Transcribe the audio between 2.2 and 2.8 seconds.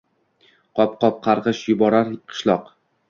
qishloq…